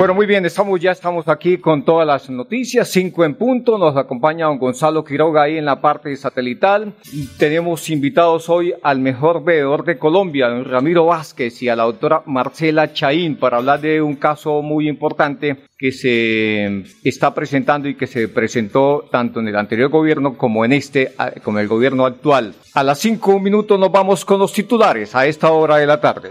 [0.00, 0.42] Bueno, muy bien,
[0.80, 5.42] ya estamos aquí con todas las noticias, cinco en punto, nos acompaña don Gonzalo Quiroga
[5.42, 6.94] ahí en la parte satelital.
[7.36, 12.22] Tenemos invitados hoy al mejor veedor de Colombia, don Ramiro Vázquez, y a la doctora
[12.24, 18.06] Marcela Chaín para hablar de un caso muy importante que se está presentando y que
[18.06, 21.12] se presentó tanto en el anterior gobierno como en este,
[21.44, 22.54] como el gobierno actual.
[22.72, 26.30] A las cinco minutos nos vamos con los titulares a esta hora de la tarde.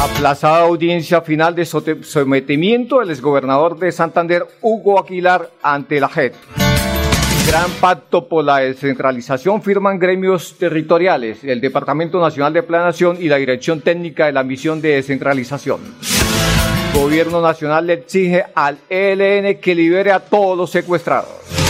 [0.00, 6.34] Aplazada audiencia final de sometimiento del exgobernador de Santander, Hugo Aguilar, ante la JEP.
[7.48, 13.38] Gran pacto por la descentralización firman gremios territoriales, el Departamento Nacional de Planación y la
[13.38, 15.80] Dirección Técnica de la Misión de Descentralización.
[16.94, 21.67] Gobierno Nacional le exige al ELN que libere a todos los secuestrados.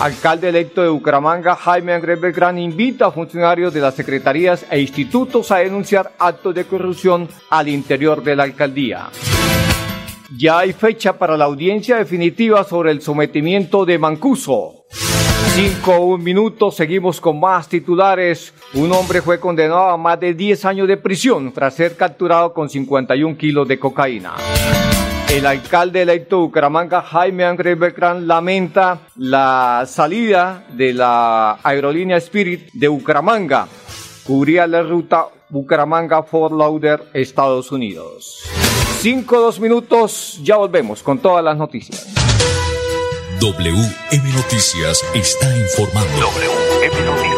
[0.00, 5.50] Alcalde electo de Bucaramanga, Jaime Andrés Belgrán, invita a funcionarios de las secretarías e institutos
[5.50, 9.08] a denunciar actos de corrupción al interior de la alcaldía.
[10.36, 14.84] Ya hay fecha para la audiencia definitiva sobre el sometimiento de Mancuso.
[15.56, 18.54] Cinco un minutos, seguimos con más titulares.
[18.74, 22.68] Un hombre fue condenado a más de 10 años de prisión tras ser capturado con
[22.68, 24.34] 51 kilos de cocaína.
[25.30, 32.70] El alcalde electo de Bucaramanga, Jaime Andrés Beltrán, lamenta la salida de la aerolínea Spirit
[32.72, 33.68] de Bucaramanga.
[34.24, 38.40] Cubría la ruta Bucaramanga-Fort Lauder, Estados Unidos.
[39.00, 42.06] Cinco, dos minutos, ya volvemos con todas las noticias.
[43.38, 46.20] WM Noticias está informando.
[46.20, 47.37] WM Noticias.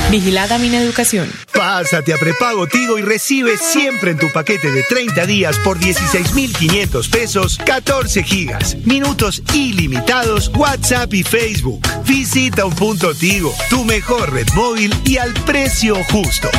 [0.11, 1.31] Vigilada mi educación.
[1.53, 7.07] Pásate a prepago Tigo y recibe siempre en tu paquete de 30 días por 16,500
[7.07, 11.81] pesos 14 gigas, minutos ilimitados, WhatsApp y Facebook.
[12.03, 16.49] Visita un punto Tigo, tu mejor red móvil y al precio justo.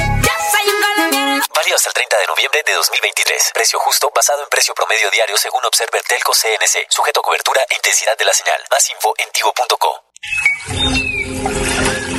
[1.55, 3.51] Válido hasta el 30 de noviembre de 2023.
[3.53, 6.87] Precio justo basado en precio promedio diario según Observer Telco CNC.
[6.89, 8.63] Sujeto a cobertura e intensidad de la señal.
[8.71, 9.93] Más info en tigo.co.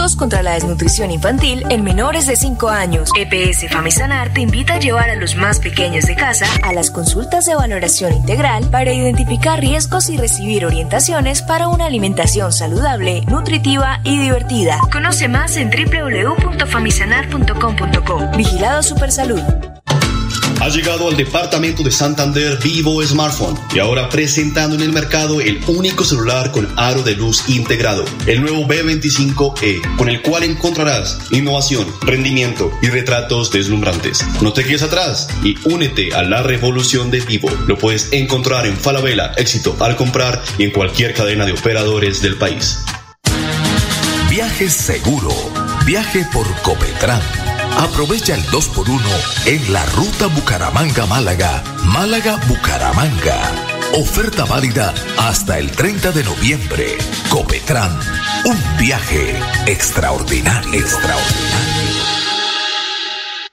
[0.00, 3.10] Contra la desnutrición infantil en menores de 5 años.
[3.14, 7.44] EPS Famisanar te invita a llevar a los más pequeños de casa a las consultas
[7.44, 14.18] de valoración integral para identificar riesgos y recibir orientaciones para una alimentación saludable, nutritiva y
[14.18, 14.78] divertida.
[14.90, 18.36] Conoce más en www.famisanar.com.co.
[18.38, 19.42] Vigilado Supersalud.
[20.60, 25.58] Ha llegado al departamento de Santander Vivo Smartphone y ahora presentando en el mercado el
[25.66, 31.86] único celular con aro de luz integrado, el nuevo B25E, con el cual encontrarás innovación,
[32.02, 34.22] rendimiento y retratos deslumbrantes.
[34.42, 37.48] No te quedes atrás y únete a la revolución de Vivo.
[37.66, 42.36] Lo puedes encontrar en Falabella, éxito al comprar y en cualquier cadena de operadores del
[42.36, 42.80] país.
[44.28, 45.34] Viaje seguro.
[45.86, 47.49] Viaje por Copetran.
[47.80, 49.00] Aprovecha el 2x1
[49.46, 53.40] en la ruta Bucaramanga-Málaga, Málaga-Bucaramanga.
[53.94, 56.98] Oferta válida hasta el 30 de noviembre.
[57.30, 57.98] Copetran,
[58.44, 59.34] un viaje
[59.66, 60.78] extraordinario.
[60.78, 61.89] Extraordinario.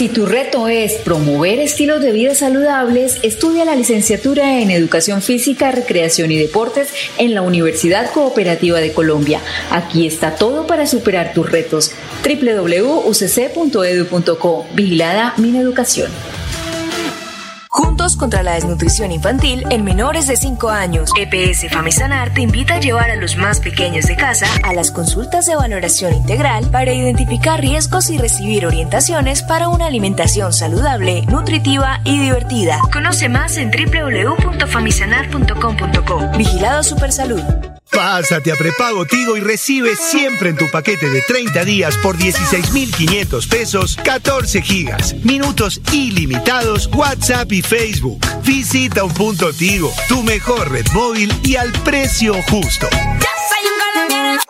[0.00, 5.72] Si tu reto es promover estilos de vida saludables, estudia la licenciatura en Educación Física,
[5.72, 6.88] Recreación y Deportes
[7.18, 9.42] en la Universidad Cooperativa de Colombia.
[9.70, 11.92] Aquí está todo para superar tus retos.
[12.24, 13.04] www.ucc.edu.co.
[14.72, 16.10] Vigilada Mineducación.
[18.16, 21.10] Contra la desnutrición infantil en menores de 5 años.
[21.16, 25.46] EPS Famisanar te invita a llevar a los más pequeños de casa a las consultas
[25.46, 32.18] de valoración integral para identificar riesgos y recibir orientaciones para una alimentación saludable, nutritiva y
[32.18, 32.80] divertida.
[32.92, 36.36] Conoce más en www.famisanar.com.co.
[36.36, 37.69] Vigilado Supersalud.
[37.92, 43.46] Pásate a prepago Tigo y recibe siempre en tu paquete de 30 días por 16,500
[43.46, 48.20] pesos 14 gigas, minutos ilimitados, WhatsApp y Facebook.
[48.42, 52.88] Visita un punto Tigo, tu mejor red móvil y al precio justo.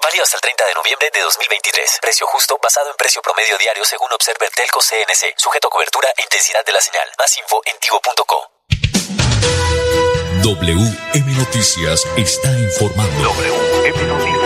[0.02, 1.98] Válido hasta el 30 de noviembre de 2023.
[2.02, 5.34] Precio justo basado en precio promedio diario según Observer Telco CNC.
[5.36, 7.08] Sujeto a cobertura e intensidad de la señal.
[7.18, 8.59] Más info en tigo.co.
[10.42, 13.22] WM Noticias está informando.
[13.22, 14.40] WM Noticias.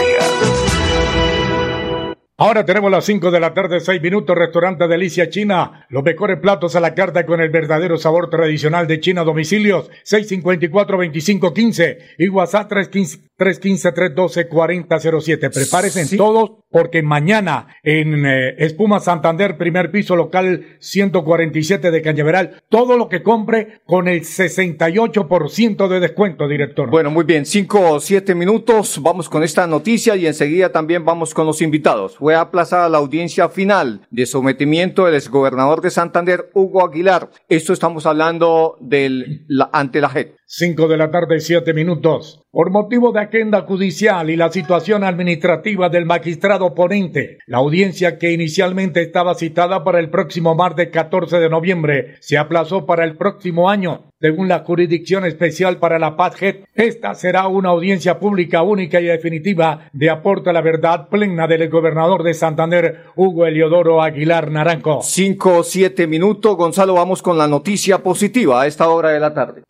[2.37, 5.87] Ahora tenemos las 5 de la tarde, 6 minutos, restaurante Delicia China.
[5.89, 9.23] Los mejores platos a la carta con el verdadero sabor tradicional de China.
[9.23, 15.55] Domicilios 654-2515 y WhatsApp 315-312-4007.
[15.55, 22.99] Prepárense todos porque mañana en eh, Espuma Santander, primer piso local 147 de Cañaveral, todo
[22.99, 26.91] lo que compre con el 68% de descuento, director.
[26.91, 31.33] Bueno, muy bien, cinco o siete minutos, vamos con esta noticia y enseguida también vamos
[31.33, 32.17] con los invitados.
[32.17, 37.31] Fue aplazada la audiencia final de sometimiento del exgobernador de Santander, Hugo Aguilar.
[37.49, 40.35] Esto estamos hablando del ante la JET.
[40.57, 42.41] 5 de la tarde, 7 minutos.
[42.53, 48.31] Por motivo de agenda judicial y la situación administrativa del magistrado ponente, la audiencia que
[48.31, 53.69] inicialmente estaba citada para el próximo martes 14 de noviembre se aplazó para el próximo
[53.69, 56.37] año, según la Jurisdicción Especial para la Paz
[56.77, 61.69] Esta será una audiencia pública única y definitiva de aporte a la verdad plena del
[61.69, 65.01] gobernador de Santander, Hugo Eliodoro Aguilar Naranjo.
[65.03, 69.35] Cinco o siete minutos, Gonzalo, vamos con la noticia positiva a esta hora de la
[69.35, 69.65] tarde.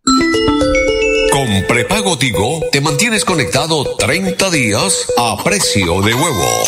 [1.33, 6.63] Con prepago Tigo te mantienes conectado 30 días a precio de huevo.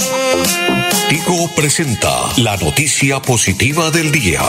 [1.08, 4.40] Tigo presenta la noticia positiva del día.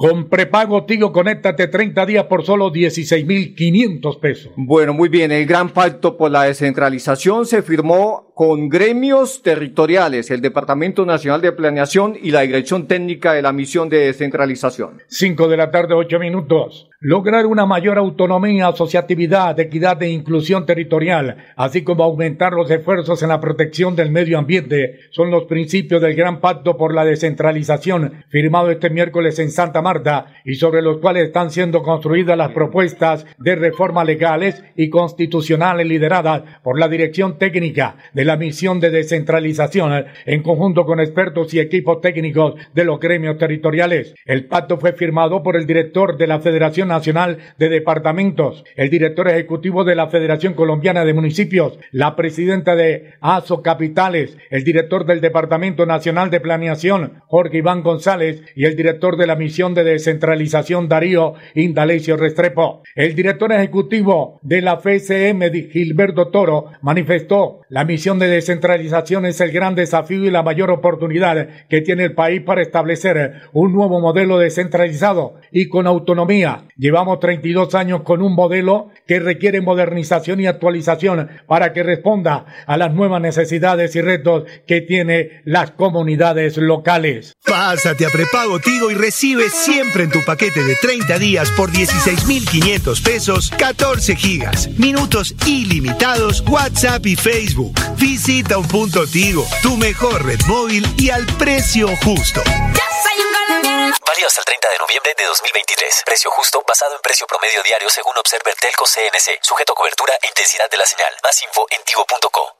[0.00, 4.50] Con prepago Tigo, conéctate 30 días por solo 16,500 pesos.
[4.56, 5.30] Bueno, muy bien.
[5.30, 11.52] El gran pacto por la descentralización se firmó con gremios territoriales, el Departamento Nacional de
[11.52, 15.02] Planeación y la Dirección Técnica de la Misión de Descentralización.
[15.08, 16.88] 5 de la tarde, 8 minutos.
[17.00, 23.28] Lograr una mayor autonomía, asociatividad, equidad e inclusión territorial, así como aumentar los esfuerzos en
[23.28, 28.70] la protección del medio ambiente, son los principios del Gran Pacto por la Descentralización, firmado
[28.70, 33.54] este miércoles en Santa Marta, y sobre los cuales están siendo construidas las propuestas de
[33.56, 40.42] reforma legales y constitucionales lideradas por la Dirección Técnica de la Misión de Descentralización, en
[40.42, 44.14] conjunto con expertos y equipos técnicos de los gremios territoriales.
[44.24, 49.28] El pacto fue firmado por el director de la Federación Nacional de Departamentos, el director
[49.28, 55.20] ejecutivo de la Federación Colombiana de Municipios, la presidenta de ASO Capitales, el director del
[55.20, 60.88] Departamento Nacional de Planeación, Jorge Iván González, y el director de la Misión de Descentralización,
[60.88, 62.82] Darío Indalecio Restrepo.
[62.94, 69.50] El director ejecutivo de la FCM, Gilberto Toro, manifestó la misión de descentralización es el
[69.50, 74.38] gran desafío y la mayor oportunidad que tiene el país para establecer un nuevo modelo
[74.38, 81.28] descentralizado y con autonomía Llevamos 32 años con un modelo que requiere modernización y actualización
[81.46, 87.34] para que responda a las nuevas necesidades y retos que tiene las comunidades locales.
[87.44, 93.00] Pásate a prepago Tigo y recibe siempre en tu paquete de 30 días por 16,500
[93.02, 97.78] pesos 14 gigas, minutos ilimitados, WhatsApp y Facebook.
[98.10, 102.42] Visita un punto Tigo, tu mejor red móvil y al precio justo.
[102.42, 106.02] Válido hasta el 30 de noviembre de 2023.
[106.06, 109.38] Precio justo basado en precio promedio diario según Observer Telco CNC.
[109.42, 111.14] Sujeto a cobertura e intensidad de la señal.
[111.22, 112.56] Más info en tigo.co.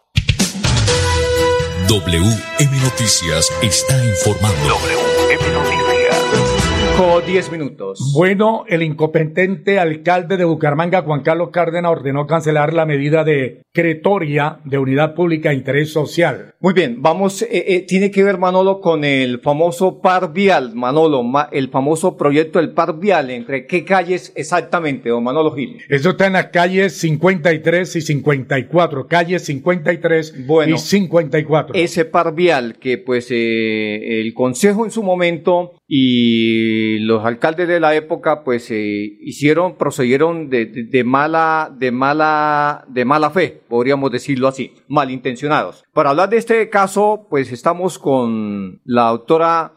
[1.89, 4.79] WM Noticias está informando.
[4.79, 5.80] WM Noticias.
[7.01, 8.13] 5, 10 minutos.
[8.15, 14.59] Bueno, el incompetente alcalde de Bucaramanga, Juan Carlos Cárdenas, ordenó cancelar la medida de cretoria
[14.65, 16.55] de unidad pública de interés social.
[16.61, 21.25] Muy bien, vamos, eh, eh, tiene que ver Manolo con el famoso par vial, Manolo,
[21.53, 25.79] el famoso proyecto del par vial, ¿entre qué calles exactamente, don Manolo Gil?
[25.89, 31.75] Eso está en las calles 53 y 54, calles 53 bueno, y 54.
[31.77, 37.81] Ese par vial que pues eh, el Consejo en su momento y los alcaldes de
[37.81, 44.11] la época pues eh, hicieron procedieron de, de, mala de mala de mala fe podríamos
[44.11, 49.75] decirlo así malintencionados para hablar de este caso pues estamos con la doctora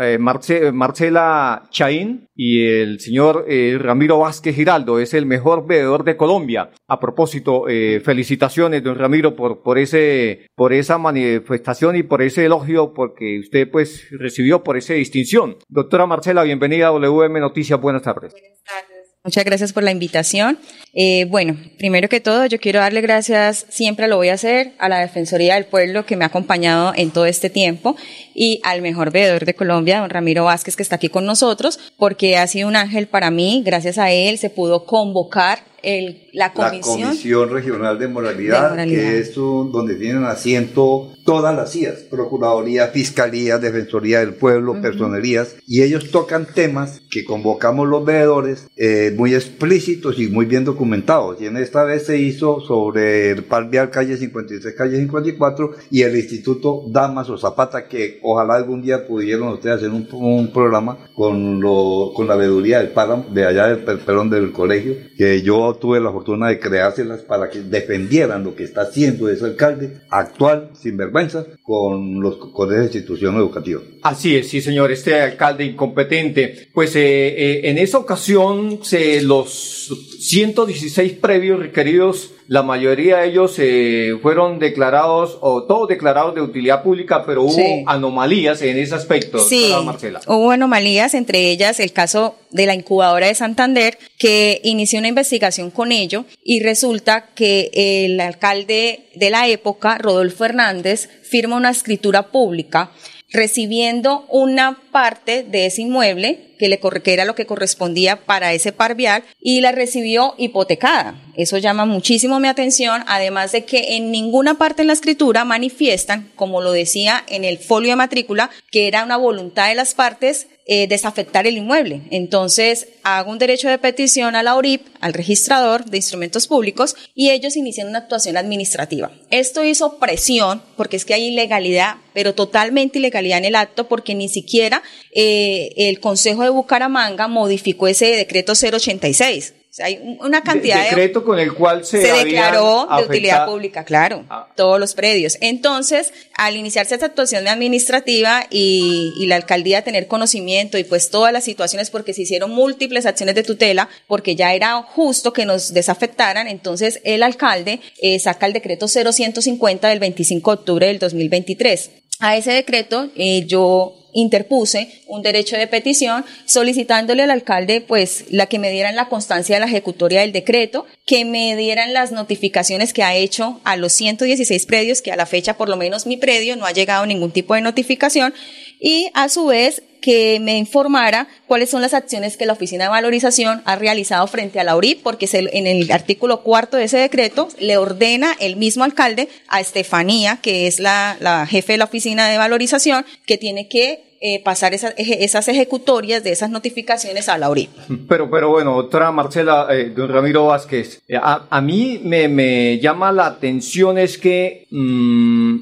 [0.00, 6.16] eh, Marcela Chaín y el señor eh, Ramiro Vázquez Giraldo es el mejor veedor de
[6.16, 6.70] Colombia.
[6.86, 12.92] A propósito, eh, felicitaciones, don Ramiro, por, ese, por esa manifestación y por ese elogio,
[12.92, 15.56] porque usted pues recibió por esa distinción.
[15.68, 17.80] Doctora Marcela, bienvenida a WM Noticias.
[17.80, 18.32] Buenas tardes.
[18.32, 18.97] Buenas tardes.
[19.28, 20.58] Muchas gracias por la invitación.
[20.94, 24.88] Eh, bueno, primero que todo, yo quiero darle gracias, siempre lo voy a hacer, a
[24.88, 27.94] la Defensoría del Pueblo que me ha acompañado en todo este tiempo
[28.34, 32.38] y al mejor veedor de Colombia, don Ramiro Vázquez, que está aquí con nosotros, porque
[32.38, 33.62] ha sido un ángel para mí.
[33.66, 37.00] Gracias a él se pudo convocar el, la comisión.
[37.00, 42.88] La Comisión Regional de Moralidad, que es un, donde tienen asiento todas las CIAs, Procuraduría,
[42.88, 49.34] Fiscalía, Defensoría del Pueblo, Personerías, y ellos tocan temas que convocamos los veedores eh, muy
[49.34, 51.40] explícitos y muy bien documentados.
[51.40, 56.02] Y en esta vez se hizo sobre el Par Vial Calle 53, Calle 54 y
[56.02, 60.98] el Instituto Damas o Zapata, que ojalá algún día pudieran ustedes hacer un, un programa
[61.14, 65.74] con, lo, con la veeduría del páramo, de allá del perdón del colegio, que yo
[65.74, 70.70] tuve la fortuna de creárselas para que defendieran lo que está haciendo ese alcalde actual,
[70.74, 73.80] sin vergüenza, con, los, con esa institución educativa.
[74.02, 76.68] Así es, sí señor, este alcalde incompetente.
[76.74, 83.56] Pues eh, eh, en esa ocasión se los 116 previos requeridos la mayoría de ellos
[83.58, 89.38] eh, fueron declarados, o todos declarados de utilidad pública, pero hubo anomalías en ese aspecto,
[89.38, 90.22] sí, Marcela.
[90.26, 95.70] Hubo anomalías, entre ellas el caso de la incubadora de Santander, que inició una investigación
[95.70, 102.28] con ello y resulta que el alcalde de la época, Rodolfo Hernández, firma una escritura
[102.28, 102.90] pública
[103.30, 108.72] recibiendo una parte de ese inmueble que, le, que era lo que correspondía para ese
[108.72, 111.20] parvial y la recibió hipotecada.
[111.36, 116.30] Eso llama muchísimo mi atención, además de que en ninguna parte en la escritura manifiestan,
[116.36, 120.48] como lo decía en el folio de matrícula, que era una voluntad de las partes
[120.70, 122.02] eh, desafectar el inmueble.
[122.10, 127.30] Entonces, hago un derecho de petición a la ORIP, al registrador de instrumentos públicos, y
[127.30, 129.10] ellos inician una actuación administrativa.
[129.30, 134.14] Esto hizo presión, porque es que hay ilegalidad, pero totalmente ilegalidad en el acto, porque
[134.14, 134.82] ni siquiera
[135.14, 140.84] eh, el Consejo de Bucaramanga modificó ese decreto 086 hay una cantidad de...
[140.84, 144.48] Decreto con el cual se, se declaró de utilidad pública, claro, ah.
[144.56, 145.38] todos los predios.
[145.40, 151.32] Entonces, al iniciarse esta actuación administrativa y, y, la alcaldía tener conocimiento y pues todas
[151.32, 155.72] las situaciones porque se hicieron múltiples acciones de tutela, porque ya era justo que nos
[155.72, 161.90] desafectaran, entonces el alcalde eh, saca el decreto 0150 del 25 de octubre del 2023.
[162.20, 168.46] A ese decreto eh, yo interpuse un derecho de petición solicitándole al alcalde pues la
[168.46, 172.92] que me dieran la constancia de la ejecutoria del decreto, que me dieran las notificaciones
[172.92, 176.16] que ha hecho a los 116 predios, que a la fecha por lo menos mi
[176.16, 178.34] predio no ha llegado ningún tipo de notificación
[178.80, 182.90] y a su vez que me informara cuáles son las acciones que la Oficina de
[182.90, 187.48] Valorización ha realizado frente a la URIP, porque en el artículo cuarto de ese decreto
[187.58, 192.28] le ordena el mismo alcalde a Estefanía, que es la, la jefe de la Oficina
[192.28, 197.50] de Valorización, que tiene que eh, pasar esas, esas ejecutorias de esas notificaciones a la
[197.50, 197.70] ORIP.
[198.08, 203.12] Pero, pero bueno, otra Marcela, eh, don Ramiro Vázquez, a, a mí me, me, llama
[203.12, 205.58] la atención es que mmm,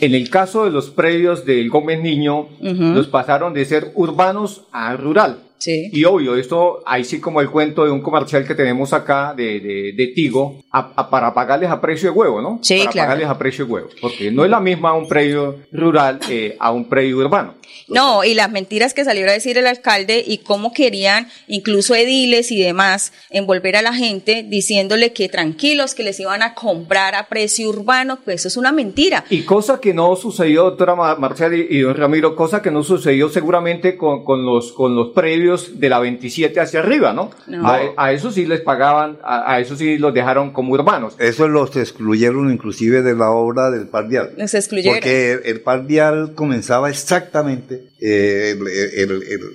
[0.00, 4.96] en el caso de los predios del Gómez Niño, los pasaron de ser urbanos a
[4.96, 5.38] rural.
[5.58, 5.90] Sí.
[5.92, 9.60] Y obvio, esto, ahí sí como el cuento de un comercial que tenemos acá de,
[9.60, 12.58] de, de Tigo, a, para pagarles a precio de huevo, ¿no?
[12.62, 13.88] Sí, para pagarles a precio de huevo.
[14.00, 17.54] Porque no es la misma un predio rural eh, a un predio urbano.
[17.88, 22.50] No, y las mentiras que salió a decir el alcalde y cómo querían, incluso ediles
[22.50, 27.28] y demás, envolver a la gente diciéndole que tranquilos, que les iban a comprar a
[27.28, 29.24] precio urbano, pues eso es una mentira.
[29.30, 33.96] Y cosa que no sucedió, doctora Marcial y, don Ramiro, cosa que no sucedió seguramente
[33.96, 37.30] con, con, los, con los predios de la 27 hacia arriba, ¿no?
[37.96, 41.14] A, eso sí les pagaban, a, eso sí los dejaron como urbanos.
[41.18, 44.32] Eso los excluyeron inclusive de la obra del Pardial.
[44.36, 44.98] Los excluyeron.
[44.98, 48.56] Porque el Pardial comenzaba exactamente, eh,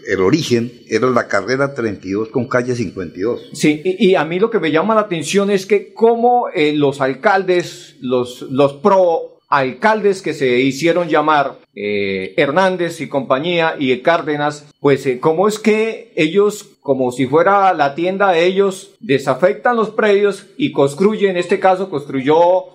[0.07, 3.51] el, origen era la carrera 32 con calle 52.
[3.53, 7.01] Sí, y, a mí lo que me llama la atención es que como eh, los
[7.01, 14.65] alcaldes, los, los pro alcaldes que se hicieron llamar eh, Hernández y compañía y Cárdenas,
[14.79, 19.89] pues eh, cómo es que ellos, como si fuera la tienda de ellos, desafectan los
[19.89, 22.65] predios y construyen, en este caso construyó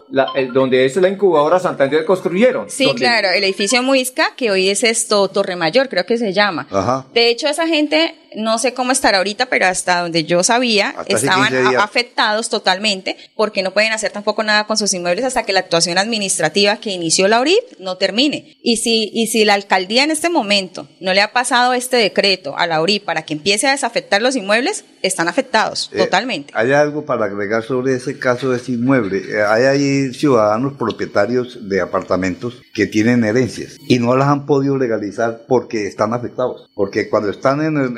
[0.52, 2.70] donde es la incubadora Santander construyeron.
[2.70, 6.66] Sí, claro, el edificio Muisca, que hoy es esto, Torre Mayor, creo que se llama.
[7.12, 11.54] De hecho, esa gente, no sé cómo estará ahorita, pero hasta donde yo sabía, estaban
[11.76, 15.98] afectados totalmente, porque no pueden hacer tampoco nada con sus inmuebles hasta que la actuación
[15.98, 18.56] administrativa que inició la URIP no termine.
[18.62, 22.56] Y si, y si la alcaldía en este momento no le ha pasado este decreto
[22.56, 26.52] a la URIP para que empiece a desafectar los inmuebles, están afectados eh, totalmente.
[26.56, 29.18] Hay algo para agregar sobre ese caso de ese inmueble.
[29.18, 34.76] Eh, hay ahí ciudadanos propietarios de apartamentos que tienen herencias y no las han podido
[34.76, 36.68] legalizar porque están afectados.
[36.74, 37.96] Porque cuando están en,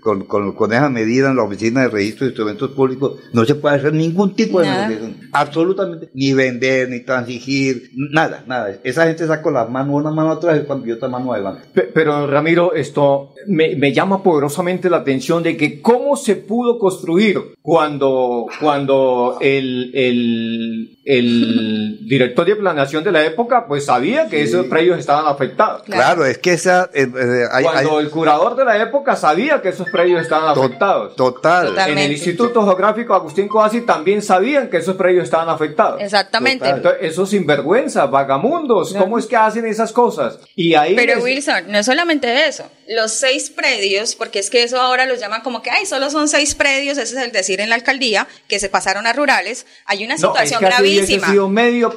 [0.00, 3.76] con, con, esa medida en la oficina de registro de instrumentos públicos, no se puede
[3.76, 5.16] hacer ningún tipo de negociación.
[5.32, 6.08] Absolutamente.
[6.14, 8.76] Ni vender, ni transigir, nada, nada.
[8.84, 11.62] Esa gente saca las manos una mano atrás y cuando yo otra mano adelante.
[11.94, 17.38] Pero Ramiro, esto me, me llama poderosamente la atención de que cómo se pudo construir
[17.62, 24.66] cuando, cuando el, el el director de planeación de la época pues sabía que esos
[24.66, 25.82] predios estaban afectados.
[25.82, 26.90] Claro, es que esa...
[26.94, 31.16] Eh, eh, Cuando el curador de la época sabía que esos predios estaban afectados.
[31.16, 31.76] Total.
[31.88, 36.00] En el Instituto Geográfico Agustín Coasi también sabían que esos predios estaban afectados.
[36.00, 36.68] Exactamente.
[36.68, 40.38] Entonces, esos sinvergüenza, vagamundos, ¿cómo es que hacen esas cosas?
[40.54, 42.64] Y ahí Pero Wilson, no es solamente eso.
[42.88, 46.28] Los seis predios, porque es que eso ahora los llaman como que, ay, solo son
[46.28, 49.66] seis predios, ese es el decir en la alcaldía, que se pasaron a rurales.
[49.86, 51.92] Hay una situación grave sido medio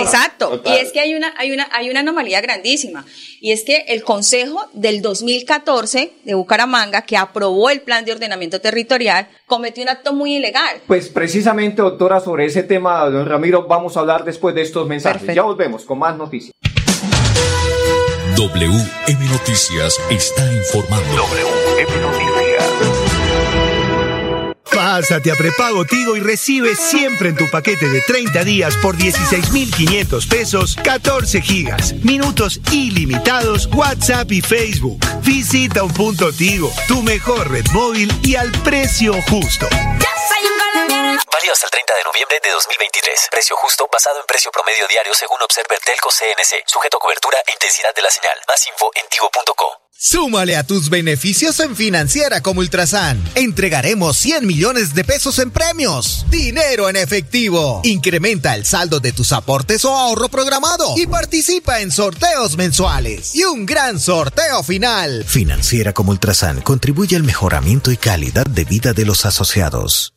[0.00, 0.62] exacto.
[0.64, 3.04] Y es que hay una, hay, una, hay una anomalía grandísima.
[3.40, 8.60] Y es que el Consejo del 2014 de Bucaramanga, que aprobó el plan de ordenamiento
[8.60, 10.80] territorial, cometió un acto muy ilegal.
[10.86, 15.34] Pues precisamente, doctora, sobre ese tema, don Ramiro, vamos a hablar después de estos mensajes.
[15.34, 16.52] Ya volvemos con más noticias.
[18.36, 21.16] WM Noticias está informando.
[21.16, 22.31] WM Noticias.
[24.94, 30.26] Pásate a prepago Tigo y recibe siempre en tu paquete de 30 días por 16,500
[30.26, 35.02] pesos 14 gigas, minutos ilimitados, WhatsApp y Facebook.
[35.24, 39.66] Visita un punto Tigo, tu mejor red móvil y al precio justo.
[41.50, 43.28] Hasta el 30 de noviembre de 2023.
[43.30, 46.62] Precio justo basado en precio promedio diario según Observer Telco CNC.
[46.66, 48.38] Sujeto a cobertura e intensidad de la señal.
[48.46, 49.82] Más info en tigo.co.
[49.90, 53.20] Súmale a tus beneficios en Financiera como Ultrasan.
[53.34, 56.24] Entregaremos 100 millones de pesos en premios.
[56.30, 57.80] Dinero en efectivo.
[57.82, 63.34] Incrementa el saldo de tus aportes o ahorro programado y participa en sorteos mensuales.
[63.34, 65.24] Y un gran sorteo final.
[65.24, 70.14] Financiera como Ultrasan contribuye al mejoramiento y calidad de vida de los asociados.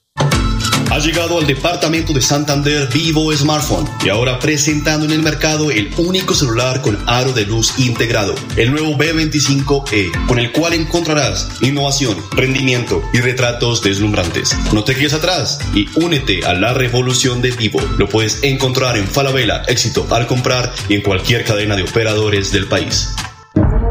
[0.91, 5.91] Ha llegado al departamento de Santander Vivo Smartphone y ahora presentando en el mercado el
[5.97, 12.17] único celular con aro de luz integrado, el nuevo B25E, con el cual encontrarás innovación,
[12.31, 14.55] rendimiento y retratos deslumbrantes.
[14.73, 17.81] No te quedes atrás y únete a la revolución de Vivo.
[17.97, 22.67] Lo puedes encontrar en Falabella, éxito al comprar y en cualquier cadena de operadores del
[22.67, 23.09] país.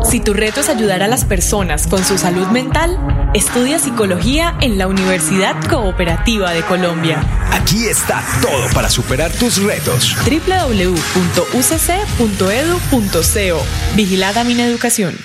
[0.08, 2.98] Si tu reto es ayudar a las personas con su salud mental,
[3.34, 7.22] estudia psicología en la Universidad Cooperativa de Colombia.
[7.52, 10.14] Aquí está todo para superar tus retos.
[10.24, 11.04] www.ucc.edu.co
[13.96, 15.16] Vigilada Educación.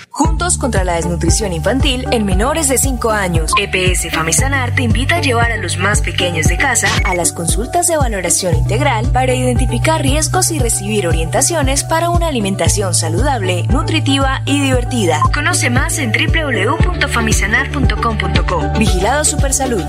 [0.57, 3.51] Contra la desnutrición infantil en menores de 5 años.
[3.57, 7.87] EPS Famisanar te invita a llevar a los más pequeños de casa a las consultas
[7.87, 14.61] de valoración integral para identificar riesgos y recibir orientaciones para una alimentación saludable, nutritiva y
[14.61, 15.21] divertida.
[15.33, 18.71] Conoce más en www.famisanar.com.co.
[18.77, 19.83] Vigilado Supersalud.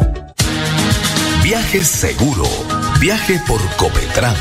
[1.42, 2.44] Viaje seguro.
[3.00, 4.34] Viaje por Copetran.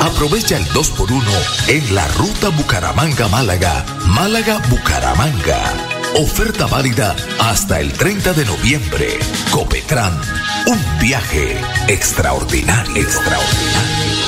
[0.00, 5.74] Aprovecha el 2x1 en la ruta Bucaramanga-Málaga, Málaga-Bucaramanga.
[6.16, 9.18] Oferta válida hasta el 30 de noviembre.
[9.50, 10.20] Copetran,
[10.66, 14.27] un viaje extraordinario, extraordinario.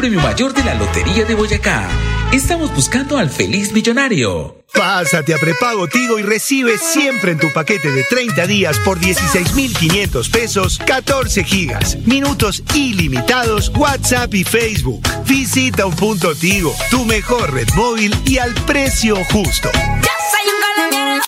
[0.00, 1.86] Premio mayor de la Lotería de Boyacá.
[2.32, 4.64] Estamos buscando al feliz millonario.
[4.72, 10.30] Pásate a prepago Tigo y recibe siempre en tu paquete de 30 días por 16,500
[10.30, 15.02] pesos 14 gigas, minutos ilimitados, WhatsApp y Facebook.
[15.26, 19.68] Visita un punto Tigo, tu mejor red móvil y al precio justo.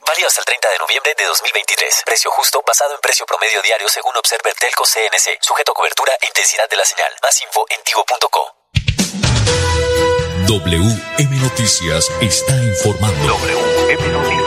[0.07, 2.05] Válido hasta el 30 de noviembre de 2023.
[2.07, 5.37] Precio justo basado en precio promedio diario según Observer Telco CNC.
[5.43, 7.13] Sujeto a cobertura e intensidad de la señal.
[7.23, 8.62] Más info en tigo.co.
[10.47, 13.27] WM Noticias está informando.
[13.27, 14.43] WM Noticias.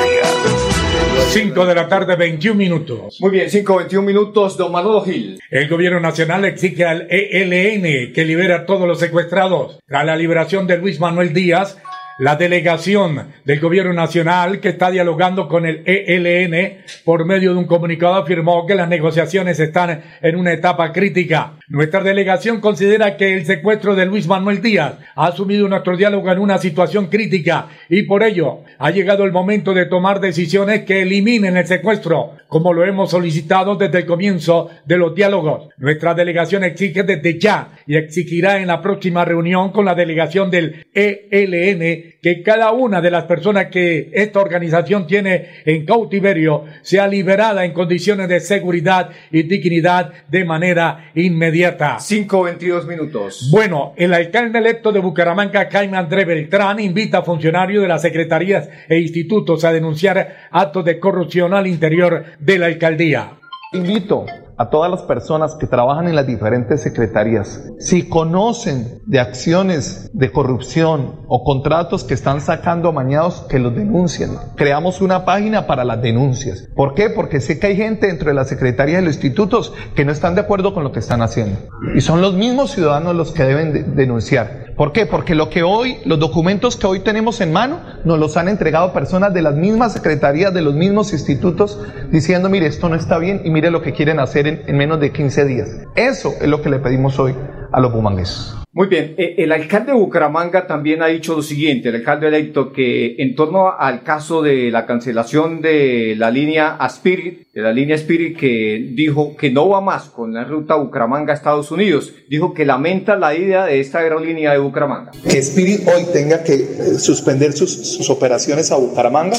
[1.30, 3.18] 5 de la tarde, 21 minutos.
[3.22, 5.40] Muy bien, 5, 21 minutos, don Manolo Gil.
[5.50, 9.80] El gobierno nacional exige al ELN que libera a todos los secuestrados.
[9.88, 11.78] Tras la liberación de Luis Manuel Díaz,
[12.18, 17.66] la delegación del Gobierno Nacional que está dialogando con el ELN por medio de un
[17.66, 21.58] comunicado afirmó que las negociaciones están en una etapa crítica.
[21.68, 26.38] Nuestra delegación considera que el secuestro de Luis Manuel Díaz ha asumido nuestro diálogo en
[26.38, 31.58] una situación crítica y por ello ha llegado el momento de tomar decisiones que eliminen
[31.58, 35.70] el secuestro, como lo hemos solicitado desde el comienzo de los diálogos.
[35.78, 40.86] Nuestra delegación exige desde ya y exigirá en la próxima reunión con la delegación del
[40.94, 47.66] ELN que cada una de las personas que esta organización tiene en cautiverio sea liberada
[47.66, 51.55] en condiciones de seguridad y dignidad de manera inmediata.
[51.62, 53.50] 5.22 minutos.
[53.52, 58.70] Bueno, el alcalde electo de Bucaramanga, Jaime André Beltrán, invita a funcionarios de las secretarías
[58.88, 63.34] e institutos a denunciar actos de corrupción al interior de la alcaldía.
[63.74, 64.26] Invito
[64.58, 70.32] a todas las personas que trabajan en las diferentes secretarías, si conocen de acciones de
[70.32, 74.32] corrupción o contratos que están sacando amañados, que los denuncien.
[74.56, 76.70] Creamos una página para las denuncias.
[76.76, 77.10] ¿Por qué?
[77.10, 80.36] Porque sé que hay gente dentro de la secretaría de los institutos que no están
[80.36, 81.58] de acuerdo con lo que están haciendo.
[81.96, 84.65] Y son los mismos ciudadanos los que deben denunciar.
[84.76, 85.06] ¿Por qué?
[85.06, 88.92] Porque lo que hoy, los documentos que hoy tenemos en mano, nos los han entregado
[88.92, 91.80] personas de las mismas secretarías, de los mismos institutos,
[92.12, 95.14] diciendo, mire, esto no está bien y mire lo que quieren hacer en, menos de
[95.14, 95.70] 15 días.
[95.96, 97.34] Eso es lo que le pedimos hoy
[97.76, 98.56] a los bumangueses.
[98.72, 102.72] Muy bien, eh, el alcalde de Bucaramanga también ha dicho lo siguiente, el alcalde electo,
[102.72, 107.96] que en torno al caso de la cancelación de la línea Aspirit, de la línea
[107.96, 113.16] Spirit, que dijo que no va más con la ruta Bucaramanga-Estados Unidos, dijo que lamenta
[113.16, 115.12] la idea de esta aerolínea de Bucaramanga.
[115.30, 116.66] Que Spirit hoy tenga que eh,
[117.00, 119.38] suspender sus, sus operaciones a Bucaramanga,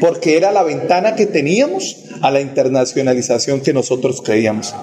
[0.00, 4.74] porque era la ventana que teníamos a la internacionalización que nosotros creíamos.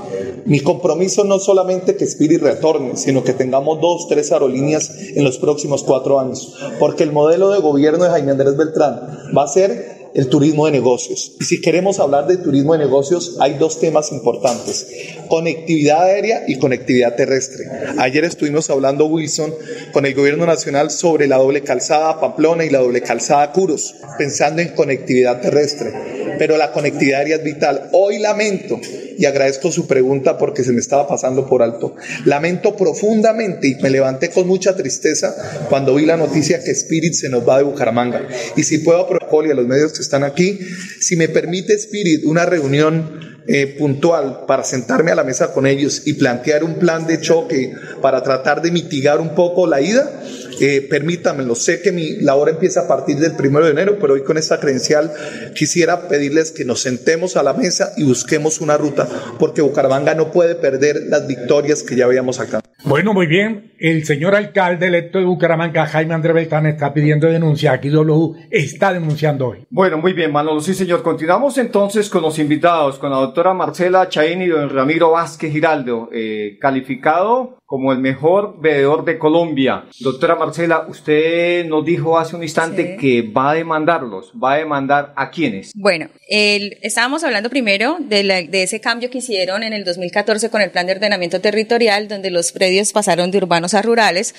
[0.46, 5.38] Mi compromiso no solamente que Spirit retorne, sino que tengamos dos, tres aerolíneas en los
[5.38, 9.98] próximos cuatro años, porque el modelo de gobierno de Jaime Andrés Beltrán va a ser
[10.14, 11.34] el turismo de negocios.
[11.40, 14.88] Y si queremos hablar de turismo de negocios, hay dos temas importantes,
[15.28, 17.66] conectividad aérea y conectividad terrestre.
[18.00, 19.54] Ayer estuvimos hablando, Wilson,
[19.94, 24.62] con el gobierno nacional sobre la doble calzada Pamplona y la doble calzada Curos, pensando
[24.62, 25.94] en conectividad terrestre.
[26.40, 27.90] Pero la conectividad aérea es vital.
[27.94, 28.80] Hoy lamento
[29.18, 31.96] y agradezco su pregunta porque se me estaba pasando por alto.
[32.26, 35.36] Lamento profundamente y me levanté con mucha tristeza
[35.70, 38.28] cuando vi la noticia que Spirit se nos va de Bucaramanga.
[38.56, 40.60] Y si puedo aprovechar a los medios que están aquí,
[41.00, 46.04] si me permite Spirit una reunión eh, puntual para sentarme a la mesa con ellos
[46.06, 50.22] y plantear un plan de choque para tratar de mitigar un poco la ida,
[50.60, 54.14] eh, permítanmelo, sé que mi, la hora empieza a partir del primero de enero, pero
[54.14, 55.14] hoy con esta credencial
[55.56, 59.08] quisiera pedirles que nos sentemos a la mesa y busquemos una ruta,
[59.40, 62.62] porque Bucaramanga no puede perder las victorias que ya habíamos acá.
[62.84, 63.74] Bueno, muy bien.
[63.80, 67.72] El señor alcalde electo de Bucaramanga, Jaime André Beltrán, está pidiendo denuncia.
[67.72, 69.66] Aquí W está denunciando hoy.
[69.70, 70.62] Bueno, muy bien, Manolo.
[70.62, 71.04] Sí, señor.
[71.04, 76.10] Continuamos entonces con los invitados, con la doctora Marcela Chaín y don Ramiro Vázquez Giraldo,
[76.12, 79.84] eh, calificado como el mejor veedor de Colombia.
[80.00, 84.32] Doctora Marcela, usted nos dijo hace un instante que va a demandarlos.
[84.42, 85.74] ¿Va a demandar a quiénes?
[85.76, 90.62] Bueno, el, estábamos hablando primero de, de, ese cambio que hicieron en el 2014 con
[90.62, 94.36] el plan de ordenamiento territorial, donde los predios pasaron de urbanos a rurales.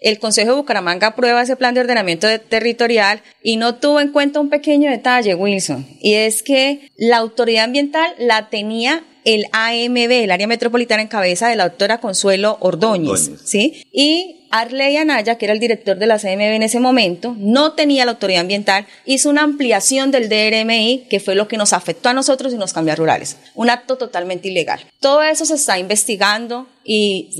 [0.00, 4.40] El Consejo de Bucaramanga aprueba ese plan de ordenamiento territorial y no tuvo en cuenta
[4.40, 10.30] un pequeño detalle, Wilson, y es que la autoridad ambiental la tenía el AMB, el
[10.30, 13.82] área metropolitana en cabeza de la doctora Consuelo Ordóñez, ¿sí?
[13.92, 18.04] Y Arley Anaya, que era el director de la CMB en ese momento, no tenía
[18.04, 22.14] la autoridad ambiental, hizo una ampliación del DRMI, que fue lo que nos afectó a
[22.14, 23.36] nosotros y nos cambió a rurales.
[23.54, 24.80] Un acto totalmente ilegal.
[25.00, 27.30] Todo eso se está investigando y,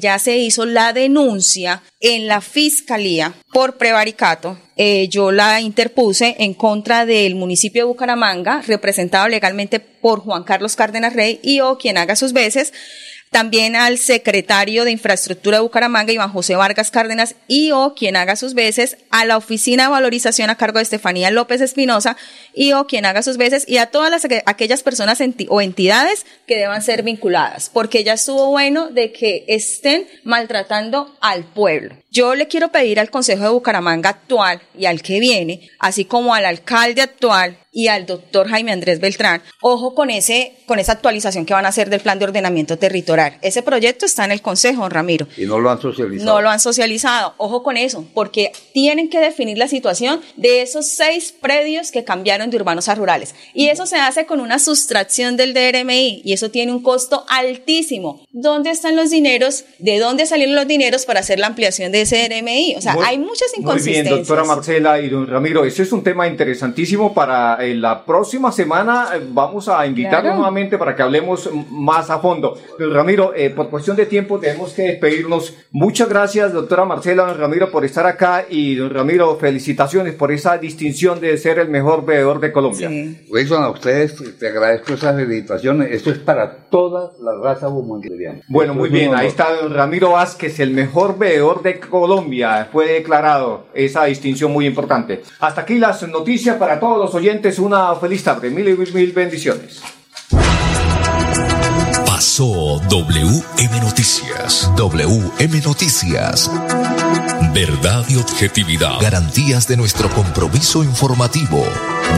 [0.00, 4.58] ya se hizo la denuncia en la fiscalía por prevaricato.
[4.76, 10.76] Eh, yo la interpuse en contra del municipio de Bucaramanga, representado legalmente por Juan Carlos
[10.76, 12.72] Cárdenas Rey y o quien haga sus veces
[13.30, 18.36] también al secretario de Infraestructura de Bucaramanga, Iván José Vargas Cárdenas, y o quien haga
[18.36, 22.16] sus veces, a la Oficina de Valorización a cargo de Estefanía López Espinosa,
[22.54, 26.56] y o quien haga sus veces, y a todas las, aquellas personas o entidades que
[26.56, 31.96] deban ser vinculadas, porque ya estuvo bueno de que estén maltratando al pueblo.
[32.10, 36.34] Yo le quiero pedir al Consejo de Bucaramanga actual y al que viene, así como
[36.34, 41.46] al alcalde actual y al doctor Jaime Andrés Beltrán, ojo con ese, con esa actualización
[41.46, 43.38] que van a hacer del plan de ordenamiento territorial.
[43.40, 45.28] Ese proyecto está en el Consejo, Ramiro.
[45.36, 46.32] Y no lo han socializado.
[46.34, 47.34] No lo han socializado.
[47.36, 52.50] Ojo con eso, porque tienen que definir la situación de esos seis predios que cambiaron
[52.50, 53.36] de urbanos a rurales.
[53.54, 58.26] Y eso se hace con una sustracción del DRMI y eso tiene un costo altísimo.
[58.32, 59.66] ¿Dónde están los dineros?
[59.78, 62.74] ¿De dónde salieron los dineros para hacer la ampliación de ese DRMI.
[62.76, 64.04] O sea, hay muchas inconsistencias.
[64.06, 68.04] Muy bien, doctora Marcela y don Ramiro, ese es un tema interesantísimo para eh, la
[68.04, 69.08] próxima semana.
[69.14, 72.56] Eh, vamos a invitarlo nuevamente para que hablemos más a fondo.
[72.78, 75.54] Don Ramiro, eh, por cuestión de tiempo tenemos que despedirnos.
[75.70, 80.58] Muchas gracias, doctora Marcela, don Ramiro, por estar acá y don Ramiro, felicitaciones por esa
[80.58, 82.88] distinción de ser el mejor veedor de Colombia.
[82.88, 83.26] Sí.
[83.30, 85.92] Wilson, a ustedes te agradezco esa felicitaciones.
[85.92, 88.04] Esto es para toda la raza humana.
[88.48, 92.68] Bueno, muy bien, ahí está don Ramiro Vázquez, el mejor veedor de Colombia.
[92.70, 95.22] Fue declarado esa distinción muy importante.
[95.40, 97.47] Hasta aquí las noticias para todos los oyentes.
[97.56, 98.50] Una feliz tarde.
[98.50, 99.80] Mil y mil bendiciones.
[102.04, 104.70] Pasó WM Noticias.
[104.76, 106.50] WM Noticias.
[107.54, 109.00] Verdad y objetividad.
[109.00, 111.64] Garantías de nuestro compromiso informativo.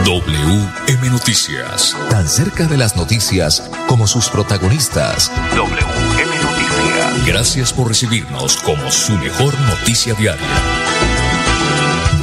[0.03, 1.95] WM Noticias.
[2.09, 5.31] Tan cerca de las noticias como sus protagonistas.
[5.55, 10.45] WM Gracias por recibirnos como su mejor noticia diaria.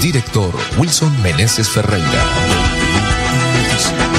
[0.00, 2.67] Director Wilson Meneses Ferreira.
[3.78, 4.17] Christ.